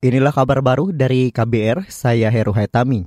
Inilah 0.00 0.32
kabar 0.32 0.64
baru 0.64 0.96
dari 0.96 1.28
KBR, 1.28 1.92
saya 1.92 2.32
Heru 2.32 2.56
Hetami. 2.56 3.04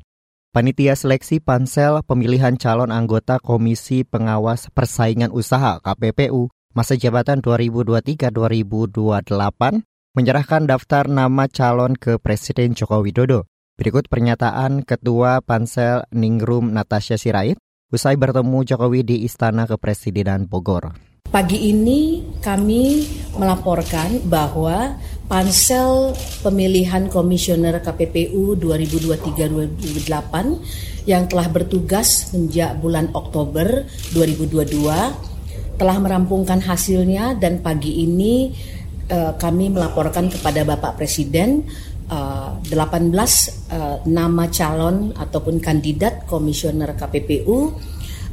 Panitia 0.53 0.93
seleksi 0.93 1.41
pansel 1.41 2.05
pemilihan 2.05 2.53
calon 2.53 2.93
anggota 2.93 3.41
Komisi 3.41 4.05
Pengawas 4.05 4.69
Persaingan 4.69 5.33
Usaha 5.33 5.81
KPPU 5.81 6.53
masa 6.77 6.93
jabatan 6.93 7.41
2023-2028 7.41 9.25
menyerahkan 10.13 10.69
daftar 10.69 11.09
nama 11.09 11.49
calon 11.49 11.97
ke 11.97 12.21
Presiden 12.21 12.77
Joko 12.77 13.01
Widodo. 13.01 13.49
Berikut 13.73 14.05
pernyataan 14.05 14.85
Ketua 14.85 15.41
Pansel 15.41 16.05
Ningrum 16.13 16.77
Natasha 16.77 17.17
Sirait 17.17 17.57
usai 17.89 18.21
bertemu 18.21 18.69
Jokowi 18.69 19.01
di 19.01 19.25
Istana 19.25 19.65
Kepresidenan 19.65 20.45
Bogor. 20.45 20.93
Pagi 21.33 21.73
ini 21.73 22.21
kami 22.45 23.09
melaporkan 23.41 24.21
bahwa 24.29 25.01
pansel 25.27 26.13
pemilihan 26.43 27.09
komisioner 27.09 27.79
KPPU 27.79 28.55
2023-2028 28.59 31.09
yang 31.09 31.27
telah 31.27 31.49
bertugas 31.51 32.31
sejak 32.31 32.79
bulan 32.79 33.09
Oktober 33.15 33.85
2022 34.15 34.87
telah 35.79 35.97
merampungkan 35.97 36.61
hasilnya 36.61 37.33
dan 37.39 37.59
pagi 37.65 38.03
ini 38.05 38.53
eh, 39.09 39.33
kami 39.35 39.69
melaporkan 39.73 40.29
kepada 40.29 40.63
Bapak 40.63 40.95
Presiden 41.01 41.65
uh, 42.09 42.59
18 42.67 43.13
uh, 43.73 43.97
nama 44.09 44.45
calon 44.51 45.15
ataupun 45.15 45.61
kandidat 45.63 46.27
komisioner 46.27 46.95
KPPU 46.97 47.71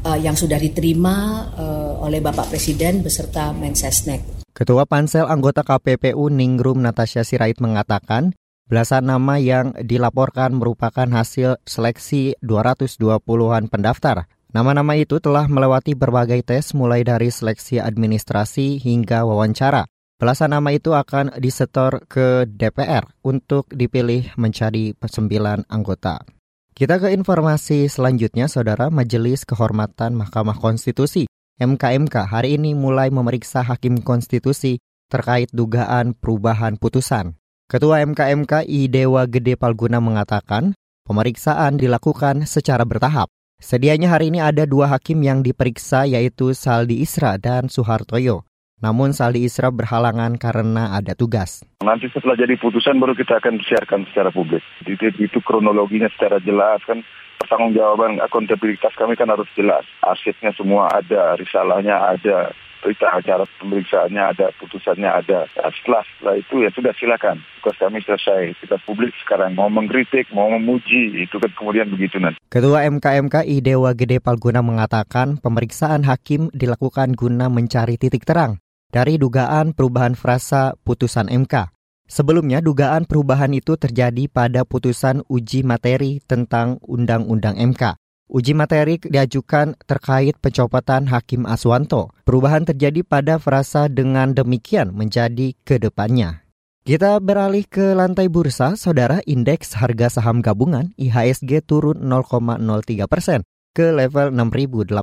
uh, 0.05 0.19
yang 0.19 0.35
sudah 0.35 0.59
diterima 0.59 1.47
uh, 1.55 2.05
oleh 2.05 2.21
Bapak 2.21 2.51
Presiden 2.51 3.05
beserta 3.05 3.55
Mensesnek. 3.55 4.40
Ketua 4.51 4.83
Pansel 4.83 5.31
anggota 5.31 5.63
KPPU 5.63 6.27
Ningrum 6.27 6.83
Natasha 6.83 7.23
Sirait 7.23 7.63
mengatakan, 7.63 8.35
belasan 8.67 9.07
nama 9.07 9.39
yang 9.39 9.71
dilaporkan 9.79 10.59
merupakan 10.59 11.07
hasil 11.07 11.63
seleksi 11.63 12.35
220-an 12.43 13.71
pendaftar. 13.71 14.27
Nama-nama 14.51 14.99
itu 14.99 15.23
telah 15.23 15.47
melewati 15.47 15.95
berbagai 15.95 16.43
tes 16.43 16.75
mulai 16.75 17.07
dari 17.07 17.31
seleksi 17.31 17.79
administrasi 17.79 18.83
hingga 18.83 19.23
wawancara. 19.23 19.87
Belasan 20.19 20.51
nama 20.51 20.75
itu 20.75 20.93
akan 20.99 21.39
disetor 21.39 22.03
ke 22.11 22.45
DPR 22.51 23.07
untuk 23.23 23.71
dipilih 23.71 24.35
menjadi 24.35 24.99
sembilan 24.99 25.71
anggota. 25.71 26.27
Kita 26.75 26.99
ke 26.99 27.15
informasi 27.15 27.87
selanjutnya, 27.87 28.51
Saudara 28.51 28.91
Majelis 28.91 29.47
Kehormatan 29.47 30.19
Mahkamah 30.19 30.59
Konstitusi 30.59 31.31
MKMK 31.61 32.25
hari 32.25 32.57
ini 32.57 32.73
mulai 32.73 33.13
memeriksa 33.13 33.61
Hakim 33.61 34.01
Konstitusi 34.01 34.81
terkait 35.13 35.53
dugaan 35.53 36.17
perubahan 36.17 36.81
putusan. 36.81 37.37
Ketua 37.69 38.01
MKMK 38.01 38.65
I 38.65 38.89
Dewa 38.89 39.29
Gede 39.29 39.61
Palguna 39.61 40.01
mengatakan 40.01 40.73
pemeriksaan 41.05 41.77
dilakukan 41.77 42.49
secara 42.49 42.89
bertahap. 42.89 43.29
Sedianya 43.61 44.09
hari 44.09 44.33
ini 44.33 44.41
ada 44.41 44.65
dua 44.65 44.89
hakim 44.89 45.21
yang 45.21 45.45
diperiksa 45.45 46.09
yaitu 46.09 46.57
Saldi 46.57 47.05
Isra 47.05 47.37
dan 47.37 47.69
Suhartoyo. 47.69 48.49
Namun 48.81 49.13
Saldi 49.13 49.45
Isra 49.45 49.69
berhalangan 49.69 50.41
karena 50.41 50.97
ada 50.97 51.13
tugas. 51.13 51.61
Nanti 51.85 52.09
setelah 52.09 52.41
jadi 52.41 52.57
putusan 52.57 52.97
baru 52.97 53.13
kita 53.13 53.37
akan 53.37 53.61
siarkan 53.61 54.09
secara 54.09 54.33
publik. 54.33 54.65
Itu, 54.89 55.13
itu 55.13 55.39
kronologinya 55.45 56.09
secara 56.09 56.41
jelas 56.41 56.81
kan 56.89 57.05
pertanggungjawaban 57.41 58.21
akuntabilitas 58.21 58.93
kami 58.95 59.17
kan 59.17 59.33
harus 59.33 59.49
jelas. 59.57 59.89
Asetnya 60.05 60.53
semua 60.53 60.93
ada, 60.93 61.35
risalahnya 61.41 61.97
ada, 61.97 62.53
berita 62.81 63.07
acara 63.13 63.45
pemeriksaannya 63.61 64.23
ada, 64.37 64.47
putusannya 64.57 65.09
ada. 65.09 65.49
Nah, 65.57 65.71
setelah, 65.73 66.03
setelah 66.17 66.35
itu 66.41 66.55
ya 66.65 66.71
sudah 66.73 66.93
silakan. 66.97 67.37
Tugas 67.61 67.77
kami 67.77 68.01
selesai. 68.01 68.57
Kita 68.61 68.77
publik 68.89 69.13
sekarang 69.25 69.53
mau 69.57 69.69
mengkritik, 69.69 70.33
mau 70.33 70.49
memuji, 70.49 71.25
itu 71.25 71.37
kan 71.37 71.53
kemudian 71.57 71.93
begitu 71.93 72.17
nanti. 72.17 72.41
Ketua 72.49 72.89
MKMKI 72.89 73.57
Dewa 73.61 73.93
Gede 73.93 74.19
Palguna 74.19 74.65
mengatakan 74.65 75.37
pemeriksaan 75.39 76.09
hakim 76.09 76.49
dilakukan 76.57 77.13
guna 77.13 77.53
mencari 77.53 78.01
titik 78.01 78.25
terang 78.25 78.59
dari 78.91 79.21
dugaan 79.21 79.77
perubahan 79.77 80.19
frasa 80.19 80.75
putusan 80.83 81.31
MK. 81.31 81.80
Sebelumnya, 82.11 82.59
dugaan 82.59 83.07
perubahan 83.07 83.55
itu 83.55 83.79
terjadi 83.79 84.27
pada 84.27 84.67
putusan 84.67 85.23
uji 85.31 85.63
materi 85.63 86.19
tentang 86.27 86.83
Undang-Undang 86.83 87.55
MK. 87.71 87.95
Uji 88.27 88.53
materi 88.55 88.99
diajukan 88.99 89.79
terkait 89.87 90.35
pencopotan 90.43 91.07
Hakim 91.07 91.47
Aswanto. 91.47 92.11
Perubahan 92.27 92.67
terjadi 92.67 93.07
pada 93.07 93.39
frasa 93.39 93.87
dengan 93.87 94.35
demikian 94.35 94.91
menjadi 94.91 95.55
ke 95.63 95.79
depannya. 95.79 96.43
Kita 96.83 97.23
beralih 97.23 97.63
ke 97.71 97.95
lantai 97.95 98.27
bursa, 98.27 98.75
saudara 98.75 99.23
indeks 99.23 99.79
harga 99.79 100.19
saham 100.19 100.43
gabungan 100.43 100.91
IHSG 100.99 101.63
turun 101.63 102.03
0,03 102.03 103.07
persen 103.07 103.47
ke 103.71 103.95
level 103.95 104.35
6.854. 104.35 104.99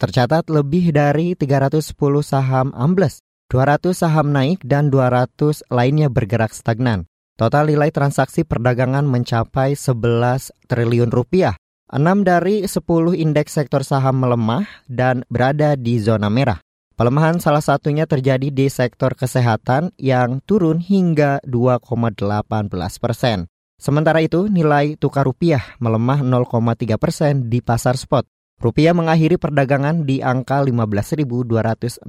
Tercatat 0.00 0.44
lebih 0.48 0.96
dari 0.96 1.36
310 1.36 1.92
saham 2.24 2.72
ambles, 2.72 3.20
200 3.52 3.92
saham 3.92 4.32
naik 4.32 4.64
dan 4.64 4.88
200 4.88 5.66
lainnya 5.68 6.08
bergerak 6.08 6.56
stagnan. 6.56 7.04
Total 7.34 7.66
nilai 7.66 7.90
transaksi 7.90 8.46
perdagangan 8.46 9.02
mencapai 9.04 9.74
11 9.74 10.54
triliun 10.70 11.10
rupiah. 11.10 11.58
6 11.90 12.24
dari 12.24 12.64
10 12.64 12.78
indeks 13.14 13.54
sektor 13.54 13.82
saham 13.82 14.22
melemah 14.22 14.66
dan 14.88 15.26
berada 15.26 15.74
di 15.74 16.00
zona 16.00 16.30
merah. 16.32 16.62
Pelemahan 16.94 17.42
salah 17.42 17.60
satunya 17.60 18.06
terjadi 18.06 18.54
di 18.54 18.70
sektor 18.70 19.18
kesehatan 19.18 19.90
yang 19.98 20.38
turun 20.46 20.78
hingga 20.78 21.42
2,18 21.42 22.22
persen. 23.02 23.50
Sementara 23.74 24.22
itu, 24.22 24.46
nilai 24.46 24.94
tukar 24.94 25.26
rupiah 25.26 25.74
melemah 25.82 26.22
0,3 26.22 26.94
persen 26.94 27.50
di 27.50 27.58
pasar 27.58 27.98
spot. 27.98 28.30
Rupiah 28.64 28.96
mengakhiri 28.96 29.36
perdagangan 29.36 30.08
di 30.08 30.24
angka 30.24 30.64
15.265 30.64 32.08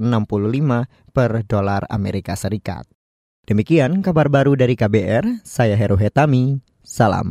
per 1.12 1.30
dolar 1.44 1.84
Amerika 1.92 2.32
Serikat. 2.32 2.88
Demikian 3.44 4.00
kabar 4.00 4.32
baru 4.32 4.56
dari 4.56 4.72
KBR, 4.72 5.44
saya 5.44 5.76
Heru 5.76 6.00
Hetami, 6.00 6.64
salam. 6.80 7.28